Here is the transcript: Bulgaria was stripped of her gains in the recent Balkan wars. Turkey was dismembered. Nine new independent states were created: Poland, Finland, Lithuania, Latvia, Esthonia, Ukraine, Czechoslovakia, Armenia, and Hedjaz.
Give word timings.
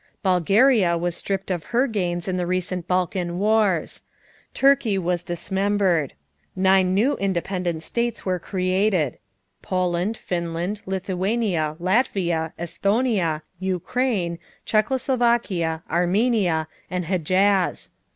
Bulgaria 0.23 0.97
was 0.97 1.15
stripped 1.15 1.51
of 1.51 1.65
her 1.65 1.85
gains 1.85 2.27
in 2.27 2.35
the 2.35 2.47
recent 2.47 2.87
Balkan 2.87 3.37
wars. 3.37 4.01
Turkey 4.55 4.97
was 4.97 5.21
dismembered. 5.21 6.13
Nine 6.55 6.95
new 6.95 7.13
independent 7.17 7.83
states 7.83 8.25
were 8.25 8.39
created: 8.39 9.19
Poland, 9.61 10.17
Finland, 10.17 10.81
Lithuania, 10.87 11.75
Latvia, 11.79 12.51
Esthonia, 12.57 13.43
Ukraine, 13.59 14.39
Czechoslovakia, 14.65 15.83
Armenia, 15.87 16.67
and 16.89 17.05
Hedjaz. 17.05 17.91